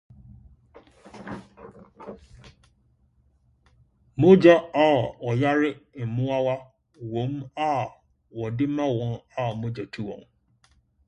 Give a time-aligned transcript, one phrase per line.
[4.19, 4.85] Mogya a
[5.27, 5.69] Ɔyare
[6.07, 6.55] Mmoawa
[7.11, 7.33] Wom
[7.67, 7.67] a
[8.37, 10.21] Wɔde ma Wɔn a Mogya Tu Wɔn